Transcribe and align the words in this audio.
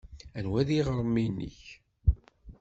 Anwa 0.37 0.57
ay 0.61 0.65
d 0.67 0.69
iɣrem-nnek? 0.77 1.59